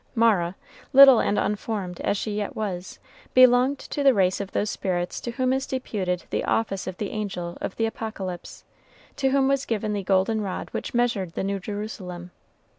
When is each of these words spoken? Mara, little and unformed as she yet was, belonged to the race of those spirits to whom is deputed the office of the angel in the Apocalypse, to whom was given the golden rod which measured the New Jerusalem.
Mara, 0.15 0.55
little 0.93 1.19
and 1.19 1.37
unformed 1.37 2.01
as 2.01 2.17
she 2.17 2.31
yet 2.35 2.55
was, 2.55 2.97
belonged 3.35 3.77
to 3.77 4.01
the 4.01 4.15
race 4.15 4.41
of 4.41 4.51
those 4.51 4.71
spirits 4.71 5.21
to 5.21 5.29
whom 5.29 5.53
is 5.53 5.67
deputed 5.67 6.23
the 6.31 6.43
office 6.43 6.87
of 6.87 6.97
the 6.97 7.11
angel 7.11 7.55
in 7.61 7.71
the 7.77 7.85
Apocalypse, 7.85 8.63
to 9.17 9.29
whom 9.29 9.47
was 9.47 9.63
given 9.63 9.93
the 9.93 10.01
golden 10.01 10.41
rod 10.41 10.69
which 10.71 10.95
measured 10.95 11.33
the 11.33 11.43
New 11.43 11.59
Jerusalem. 11.59 12.31